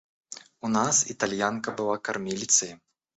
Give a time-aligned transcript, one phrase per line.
[0.61, 2.79] У нас Итальянка была кормилицей.